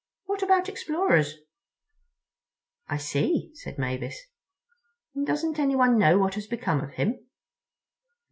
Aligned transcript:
What 0.25 0.41
about 0.41 0.67
explorers?" 0.67 1.35
"I 2.87 2.97
see," 2.97 3.51
said 3.53 3.77
Mavis; 3.77 4.19
"and 5.13 5.27
doesn't 5.27 5.59
anyone 5.59 5.99
know 5.99 6.17
what 6.17 6.33
has 6.33 6.47
become 6.47 6.81
of 6.81 6.93
him?" 6.93 7.19